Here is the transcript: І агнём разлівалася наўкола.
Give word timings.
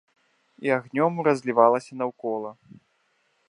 І 0.67 0.73
агнём 0.77 1.13
разлівалася 1.29 2.01
наўкола. 2.03 2.51